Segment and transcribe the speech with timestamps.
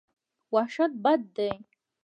[0.53, 1.51] وحشت بد دی.